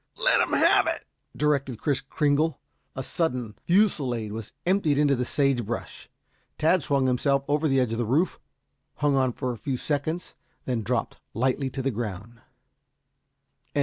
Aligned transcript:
"Let 0.17 0.41
'em 0.41 0.53
have 0.53 0.87
it," 0.87 1.05
directed 1.37 1.79
Kris 1.79 2.01
Kringle. 2.01 2.59
A 2.95 3.03
sudden 3.03 3.53
fusillade 3.65 4.31
was 4.31 4.51
emptied 4.65 4.97
into 4.97 5.15
the 5.15 5.25
sage 5.25 5.63
brush. 5.63 6.09
Tad 6.57 6.81
swung 6.81 7.05
himself 7.05 7.43
over 7.47 7.67
the 7.67 7.79
edge 7.79 7.91
of 7.91 7.99
the 7.99 8.03
roof, 8.07 8.39
hung 8.95 9.15
on 9.15 9.31
for 9.31 9.51
a 9.51 9.59
few 9.59 9.77
seconds, 9.77 10.33
then 10.65 10.81
dropped 10.81 11.19
lightly 11.35 11.69
to 11.69 11.83
the 11.83 11.91
ground. 11.91 12.41